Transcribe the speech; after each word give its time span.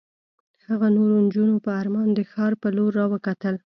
هغه 0.67 0.87
نورو 0.95 1.15
نجونو 1.25 1.55
په 1.65 1.69
ارمان 1.81 2.09
د 2.13 2.19
ښار 2.31 2.53
په 2.61 2.67
لور 2.75 2.91
را 2.99 3.05
وکتل. 3.13 3.55